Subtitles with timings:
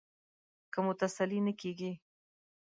[0.71, 1.91] که مو تسلي نه کېږي.